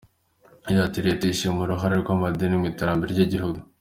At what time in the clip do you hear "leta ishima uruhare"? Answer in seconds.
1.07-1.95